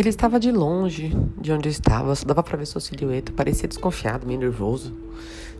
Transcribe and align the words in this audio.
Ele 0.00 0.08
estava 0.08 0.40
de 0.40 0.50
longe 0.50 1.14
de 1.38 1.52
onde 1.52 1.68
eu 1.68 1.70
estava, 1.70 2.14
só 2.14 2.24
dava 2.24 2.42
para 2.42 2.56
ver 2.56 2.64
sua 2.64 2.80
silhueta, 2.80 3.32
parecia 3.32 3.68
desconfiado, 3.68 4.26
meio 4.26 4.40
nervoso. 4.40 4.96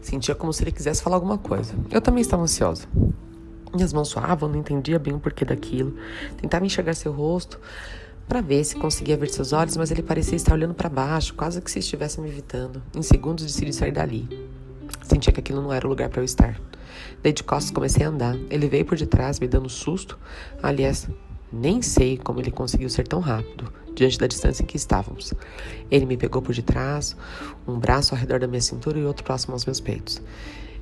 Sentia 0.01 0.35
como 0.35 0.51
se 0.51 0.65
ele 0.65 0.73
quisesse 0.73 1.03
falar 1.03 1.17
alguma 1.17 1.37
coisa. 1.37 1.75
Eu 1.91 2.01
também 2.01 2.23
estava 2.23 2.43
ansiosa. 2.43 2.89
Minhas 3.75 3.93
mãos 3.93 4.09
suavam, 4.09 4.49
não 4.49 4.59
entendia 4.59 4.99
bem 4.99 5.13
o 5.13 5.21
porquê 5.21 5.45
daquilo. 5.45 5.95
Tentava 6.39 6.65
enxergar 6.65 6.95
seu 6.95 7.13
rosto 7.13 7.61
para 8.27 8.41
ver 8.41 8.65
se 8.65 8.77
conseguia 8.77 9.15
ver 9.15 9.29
seus 9.29 9.53
olhos, 9.53 9.77
mas 9.77 9.91
ele 9.91 10.03
parecia 10.03 10.37
estar 10.37 10.55
olhando 10.55 10.73
para 10.73 10.89
baixo, 10.89 11.35
quase 11.35 11.61
que 11.61 11.71
se 11.71 11.81
estivesse 11.81 12.19
me 12.19 12.31
evitando. 12.31 12.83
Em 12.97 13.03
segundos 13.03 13.45
decidi 13.45 13.75
sair 13.75 13.93
dali. 13.93 14.27
Sentia 15.03 15.35
que 15.35 15.41
aquilo 15.41 15.61
não 15.61 15.71
era 15.71 15.87
o 15.87 15.91
lugar 15.91 16.09
para 16.09 16.23
eu 16.23 16.25
estar. 16.25 16.59
Dei 17.23 17.35
de 17.35 17.45
costas 17.45 17.71
comecei 17.71 18.07
a 18.07 18.09
andar. 18.09 18.39
Ele 18.49 18.71
veio 18.71 18.87
por 18.87 18.97
detrás, 18.97 19.39
me 19.39 19.47
dando 19.47 19.69
susto. 19.69 20.19
Aliás, 20.63 21.07
nem 21.53 21.83
sei 21.83 22.17
como 22.17 22.41
ele 22.41 22.51
conseguiu 22.51 22.89
ser 22.89 23.07
tão 23.07 23.21
rápido, 23.21 23.73
diante 23.95 24.19
da 24.19 24.27
distância 24.27 24.63
em 24.63 24.67
que 24.67 24.77
estávamos. 24.77 25.35
Ele 25.91 26.07
me 26.07 26.17
pegou 26.17 26.41
por 26.41 26.55
detrás, 26.55 27.17
um 27.67 27.79
braço 27.79 28.15
ao 28.15 28.21
redor 28.21 28.41
da 28.41 28.47
minha 28.47 28.61
cintura 28.61 28.99
e 28.99 29.05
outro 29.05 29.25
próximo 29.25 29.55
aos 29.55 29.65
meus 29.65 29.81
peitos. 29.81 30.23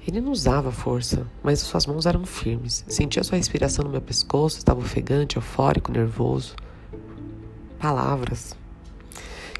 Ele 0.07 0.21
não 0.21 0.33
usava 0.33 0.73
força, 0.73 1.27
mas 1.43 1.61
suas 1.61 1.87
mãos 1.87 2.07
eram 2.07 2.25
firmes. 2.25 2.85
Sentia 2.89 3.23
sua 3.23 3.37
respiração 3.37 3.85
no 3.85 3.91
meu 3.91 4.01
pescoço, 4.01 4.57
estava 4.57 4.81
ofegante, 4.81 5.37
eufórico, 5.37 5.93
nervoso. 5.93 6.55
Palavras 7.79 8.57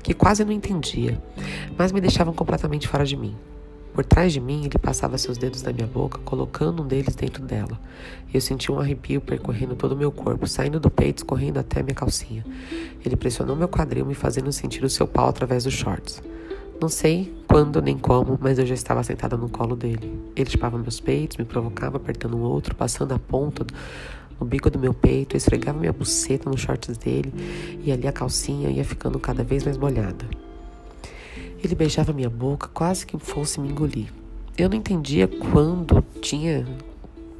que 0.03 0.15
quase 0.15 0.43
não 0.43 0.53
entendia, 0.53 1.23
mas 1.77 1.93
me 1.93 2.01
deixavam 2.01 2.33
completamente 2.33 2.89
fora 2.89 3.05
de 3.05 3.15
mim. 3.15 3.37
Por 3.99 4.05
trás 4.05 4.33
de 4.33 4.39
mim, 4.39 4.61
ele 4.61 4.79
passava 4.79 5.19
seus 5.19 5.37
dedos 5.37 5.61
na 5.65 5.73
minha 5.73 5.89
boca, 5.89 6.21
colocando 6.25 6.85
um 6.85 6.87
deles 6.87 7.17
dentro 7.17 7.43
dela. 7.43 7.77
Eu 8.33 8.41
senti 8.41 8.71
um 8.71 8.79
arrepio 8.79 9.21
percorrendo 9.21 9.75
todo 9.75 9.91
o 9.91 9.97
meu 9.97 10.13
corpo, 10.13 10.47
saindo 10.47 10.79
do 10.79 10.89
peito, 10.89 11.19
escorrendo 11.19 11.59
até 11.59 11.83
minha 11.83 11.97
calcinha. 11.97 12.47
Ele 13.05 13.17
pressionou 13.17 13.57
meu 13.57 13.67
quadril, 13.67 14.07
me 14.07 14.15
fazendo 14.15 14.53
sentir 14.53 14.85
o 14.85 14.89
seu 14.89 15.05
pau 15.05 15.29
através 15.29 15.65
dos 15.65 15.75
shorts. 15.75 16.23
Não 16.81 16.89
sei 16.89 17.35
quando 17.49 17.83
nem 17.83 17.99
como, 17.99 18.39
mas 18.41 18.61
eu 18.61 18.67
já 18.67 18.75
estava 18.75 19.03
sentada 19.03 19.37
no 19.37 19.49
colo 19.49 19.75
dele. 19.75 20.17
Ele 20.37 20.49
chupava 20.49 20.79
meus 20.79 21.01
peitos, 21.01 21.37
me 21.37 21.45
provocava 21.45 21.97
apertando 21.97 22.37
um 22.37 22.43
outro, 22.43 22.77
passando 22.77 23.15
a 23.15 23.19
ponta 23.19 23.67
no 24.39 24.47
bico 24.47 24.71
do 24.71 24.79
meu 24.79 24.95
peito, 24.95 25.37
esfregava 25.37 25.77
minha 25.77 25.93
buceta 25.93 26.49
nos 26.49 26.61
shorts 26.61 26.97
dele 26.97 27.35
e 27.85 27.91
ali 27.91 28.07
a 28.07 28.13
calcinha 28.13 28.71
ia 28.71 28.85
ficando 28.85 29.19
cada 29.19 29.43
vez 29.43 29.65
mais 29.65 29.77
molhada. 29.77 30.25
Ele 31.63 31.75
beijava 31.75 32.13
minha 32.13 32.31
boca 32.31 32.69
quase 32.69 33.07
que 33.07 33.19
fosse 33.19 33.61
me 33.61 33.69
engolir. 33.69 34.13
Eu 34.57 34.69
não 34.69 34.77
entendia 34.77 35.29
quando 35.29 36.05
tinha 36.21 36.67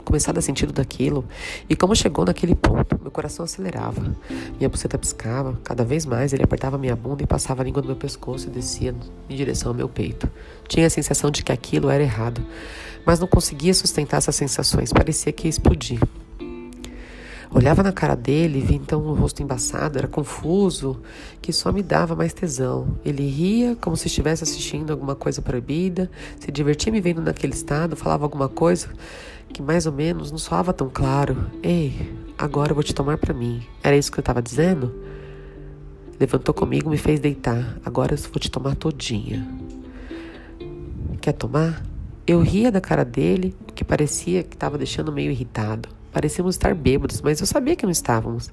começado 0.09 0.39
a 0.39 0.41
sentir 0.41 0.73
daquilo 0.73 1.23
e 1.69 1.77
como 1.77 1.95
chegou 1.95 2.25
naquele 2.25 2.55
ponto. 2.55 2.99
Meu 3.01 3.11
coração 3.11 3.45
acelerava, 3.45 4.17
minha 4.57 4.69
buceta 4.69 4.97
piscava, 4.97 5.59
cada 5.63 5.85
vez 5.85 6.07
mais 6.07 6.33
ele 6.33 6.43
apertava 6.43 6.79
minha 6.79 6.97
bunda 6.97 7.23
e 7.23 7.27
passava 7.27 7.63
a 7.63 7.65
língua 7.65 7.83
no 7.83 7.89
meu 7.89 7.97
pescoço 7.97 8.49
e 8.49 8.51
descia 8.51 8.95
em 9.29 9.37
direção 9.37 9.71
ao 9.71 9.75
meu 9.75 9.89
peito. 9.89 10.31
Tinha 10.67 10.87
a 10.87 10.91
sensação 10.91 11.31
de 11.31 11.45
que 11.45 11.53
aquilo 11.53 11.91
era 11.91 12.03
errado, 12.03 12.43
mas 13.05 13.21
não 13.21 13.29
conseguia 13.29 13.75
sustentar 13.75 14.17
essas 14.17 14.35
sensações, 14.35 14.93
parecia 14.93 15.33
que 15.33 15.47
ia 15.47 15.51
explodir. 15.51 16.01
Olhava 17.51 17.83
na 17.83 17.93
cara 17.93 18.15
dele, 18.15 18.61
via 18.61 18.77
então 18.77 19.01
o 19.01 19.15
rosto 19.15 19.43
embaçado, 19.43 19.99
era 19.99 20.07
confuso, 20.07 21.01
que 21.41 21.53
só 21.53 21.73
me 21.73 21.83
dava 21.83 22.15
mais 22.15 22.35
tesão. 22.35 22.99
Ele 23.05 23.27
ria 23.27 23.75
como 23.81 23.97
se 23.97 24.07
estivesse 24.07 24.45
assistindo 24.45 24.91
alguma 24.91 25.15
coisa 25.15 25.41
proibida, 25.41 26.11
se 26.39 26.53
divertia 26.53 26.93
me 26.93 27.01
vendo 27.01 27.23
naquele 27.23 27.55
estado, 27.55 27.97
falava 27.97 28.25
alguma 28.25 28.49
coisa 28.49 28.91
que 29.53 29.63
mais 29.63 29.87
ou 29.87 29.93
menos 29.93 30.31
não 30.31 30.39
soava 30.39 30.73
tão 30.73 30.91
claro. 30.91 31.51
Ei, 31.63 32.13
agora 32.37 32.73
eu 32.73 32.75
vou 32.75 32.85
te 32.85 32.95
tomar 32.95 33.17
para 33.17 33.33
mim. 33.33 33.63
Era 33.83 33.97
isso 33.97 34.13
que 34.13 34.19
eu 34.19 34.23
estava 34.23 34.43
dizendo? 34.43 34.95
Levantou 36.21 36.55
comigo, 36.55 36.91
me 36.91 36.99
fez 36.99 37.19
deitar. 37.19 37.79
Agora 37.85 38.15
eu 38.15 38.19
vou 38.19 38.39
te 38.39 38.51
tomar 38.51 38.77
todinha. 38.77 39.49
Quer 41.21 41.33
tomar? 41.33 41.83
Eu 42.27 42.43
ria 42.43 42.71
da 42.71 42.81
cara 42.81 43.05
dele, 43.05 43.57
que 43.75 43.85
parecia 43.85 44.43
que 44.43 44.55
estava 44.55 44.77
deixando 44.77 45.11
meio 45.11 45.31
irritado. 45.31 45.98
Parecíamos 46.13 46.55
estar 46.55 46.75
bêbados, 46.75 47.21
mas 47.21 47.41
eu 47.41 47.47
sabia 47.47 47.77
que 47.77 47.85
não 47.85 47.93
estávamos. 47.93 48.51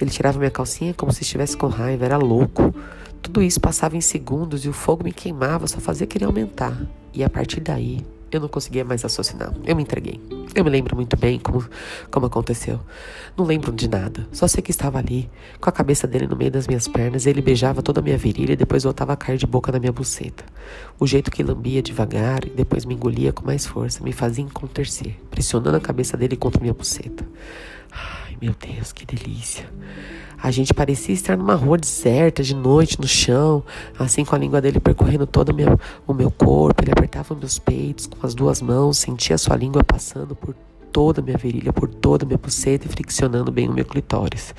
Ele 0.00 0.10
tirava 0.10 0.38
minha 0.38 0.50
calcinha 0.50 0.94
como 0.94 1.12
se 1.12 1.22
estivesse 1.22 1.56
com 1.56 1.66
raiva, 1.66 2.04
era 2.04 2.16
louco. 2.16 2.74
Tudo 3.20 3.42
isso 3.42 3.60
passava 3.60 3.96
em 3.96 4.00
segundos 4.00 4.64
e 4.64 4.68
o 4.68 4.72
fogo 4.72 5.04
me 5.04 5.12
queimava, 5.12 5.66
só 5.66 5.80
fazia 5.80 6.06
querer 6.06 6.24
aumentar. 6.24 6.76
E 7.12 7.24
a 7.24 7.28
partir 7.28 7.60
daí, 7.60 8.04
eu 8.30 8.40
não 8.40 8.48
conseguia 8.48 8.84
mais 8.84 9.02
raciocinar. 9.02 9.52
Eu 9.64 9.74
me 9.74 9.82
entreguei. 9.82 10.37
Eu 10.54 10.64
me 10.64 10.70
lembro 10.70 10.96
muito 10.96 11.16
bem 11.16 11.38
como, 11.38 11.64
como 12.10 12.26
aconteceu. 12.26 12.80
Não 13.36 13.44
lembro 13.44 13.70
de 13.70 13.88
nada. 13.88 14.26
Só 14.32 14.48
sei 14.48 14.62
que 14.62 14.70
estava 14.70 14.98
ali, 14.98 15.30
com 15.60 15.68
a 15.68 15.72
cabeça 15.72 16.06
dele 16.06 16.26
no 16.26 16.36
meio 16.36 16.50
das 16.50 16.66
minhas 16.66 16.88
pernas, 16.88 17.26
ele 17.26 17.42
beijava 17.42 17.82
toda 17.82 18.00
a 18.00 18.02
minha 18.02 18.16
virilha 18.16 18.54
e 18.54 18.56
depois 18.56 18.84
voltava 18.84 19.12
a 19.12 19.16
cair 19.16 19.38
de 19.38 19.46
boca 19.46 19.70
na 19.70 19.78
minha 19.78 19.92
buceta. 19.92 20.44
O 20.98 21.06
jeito 21.06 21.30
que 21.30 21.42
lambia 21.42 21.82
devagar 21.82 22.46
e 22.46 22.50
depois 22.50 22.84
me 22.84 22.94
engolia 22.94 23.32
com 23.32 23.44
mais 23.46 23.66
força 23.66 24.02
me 24.02 24.12
fazia 24.12 24.44
encontercer, 24.44 25.20
pressionando 25.30 25.76
a 25.76 25.80
cabeça 25.80 26.16
dele 26.16 26.36
contra 26.36 26.60
minha 26.60 26.74
buceta. 26.74 27.24
Meu 28.40 28.54
Deus, 28.54 28.92
que 28.92 29.04
delícia. 29.04 29.68
A 30.40 30.52
gente 30.52 30.72
parecia 30.72 31.12
estar 31.12 31.36
numa 31.36 31.56
rua 31.56 31.76
deserta, 31.76 32.40
de 32.40 32.54
noite, 32.54 33.00
no 33.00 33.08
chão, 33.08 33.64
assim 33.98 34.24
com 34.24 34.36
a 34.36 34.38
língua 34.38 34.60
dele 34.60 34.78
percorrendo 34.78 35.26
todo 35.26 35.48
o 35.48 35.54
meu, 35.54 35.78
o 36.06 36.14
meu 36.14 36.30
corpo. 36.30 36.84
Ele 36.84 36.92
apertava 36.92 37.34
meus 37.34 37.58
peitos 37.58 38.06
com 38.06 38.24
as 38.24 38.34
duas 38.34 38.62
mãos, 38.62 38.98
sentia 38.98 39.34
a 39.34 39.38
sua 39.38 39.56
língua 39.56 39.82
passando 39.82 40.36
por 40.36 40.54
toda 40.92 41.20
a 41.20 41.24
minha 41.24 41.36
virilha, 41.36 41.72
por 41.72 41.88
toda 41.88 42.24
a 42.24 42.26
minha 42.26 42.38
buceta 42.38 42.86
e 42.86 42.88
friccionando 42.88 43.50
bem 43.50 43.68
o 43.68 43.72
meu 43.72 43.84
clitóris. 43.84 44.54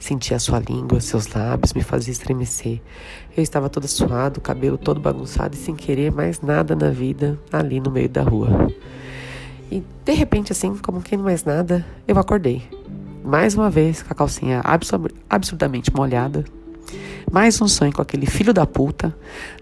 Sentia 0.00 0.40
sua 0.40 0.58
língua, 0.58 1.00
seus 1.00 1.28
lábios, 1.28 1.72
me 1.72 1.82
fazia 1.82 2.12
estremecer. 2.12 2.80
Eu 3.36 3.44
estava 3.44 3.68
toda 3.68 3.86
suado, 3.86 4.40
cabelo 4.40 4.76
todo 4.76 4.98
bagunçado 4.98 5.54
e 5.54 5.58
sem 5.58 5.76
querer 5.76 6.10
mais 6.10 6.40
nada 6.40 6.74
na 6.74 6.90
vida 6.90 7.38
ali 7.52 7.78
no 7.78 7.92
meio 7.92 8.08
da 8.08 8.22
rua. 8.22 8.68
E 9.70 9.84
de 10.04 10.12
repente, 10.12 10.50
assim, 10.50 10.76
como 10.78 11.00
quem 11.00 11.16
não 11.16 11.24
mais 11.24 11.44
nada, 11.44 11.86
eu 12.08 12.18
acordei. 12.18 12.79
Mais 13.30 13.54
uma 13.54 13.70
vez, 13.70 14.02
com 14.02 14.12
a 14.12 14.16
calcinha 14.16 14.60
absur 14.64 15.08
absurdamente 15.30 15.94
molhada. 15.94 16.44
Mais 17.30 17.60
um 17.62 17.68
sonho 17.68 17.92
com 17.92 18.02
aquele 18.02 18.26
filho 18.26 18.52
da 18.52 18.66
puta. 18.66 19.16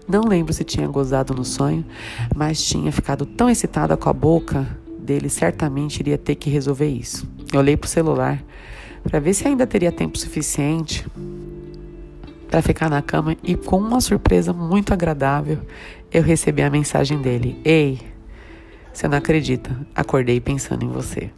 Não 0.07 0.23
lembro 0.23 0.51
se 0.51 0.63
tinha 0.63 0.87
gozado 0.87 1.35
no 1.35 1.45
sonho, 1.45 1.85
mas 2.35 2.65
tinha 2.65 2.91
ficado 2.91 3.27
tão 3.27 3.47
excitada 3.47 3.95
com 3.95 4.09
a 4.09 4.13
boca 4.13 4.67
dele, 4.97 5.29
certamente 5.29 5.99
iria 5.99 6.17
ter 6.17 6.33
que 6.33 6.49
resolver 6.49 6.87
isso. 6.87 7.29
Eu 7.53 7.59
olhei 7.59 7.77
pro 7.77 7.87
celular 7.87 8.43
para 9.03 9.19
ver 9.19 9.35
se 9.35 9.47
ainda 9.47 9.67
teria 9.67 9.91
tempo 9.91 10.17
suficiente 10.17 11.05
para 12.49 12.63
ficar 12.63 12.89
na 12.89 13.03
cama 13.03 13.37
e 13.43 13.55
com 13.55 13.77
uma 13.77 14.01
surpresa 14.01 14.51
muito 14.51 14.91
agradável, 14.95 15.59
eu 16.11 16.23
recebi 16.23 16.63
a 16.63 16.71
mensagem 16.71 17.21
dele: 17.21 17.61
"Ei, 17.63 18.01
você 18.91 19.07
não 19.07 19.19
acredita, 19.19 19.79
acordei 19.93 20.41
pensando 20.41 20.83
em 20.83 20.89
você." 20.89 21.29